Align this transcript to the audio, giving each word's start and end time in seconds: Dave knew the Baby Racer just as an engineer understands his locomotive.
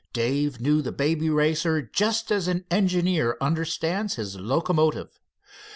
Dave 0.13 0.59
knew 0.59 0.81
the 0.81 0.91
Baby 0.91 1.29
Racer 1.29 1.83
just 1.83 2.31
as 2.31 2.47
an 2.47 2.65
engineer 2.71 3.37
understands 3.39 4.15
his 4.15 4.35
locomotive. 4.35 5.19